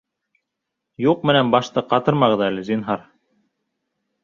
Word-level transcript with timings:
—Юҡ 1.07 1.27
менән 1.31 1.51
башты 1.57 1.85
ҡатырмағыҙ 1.93 2.43
әле, 2.49 2.67
зинһар. 2.73 3.07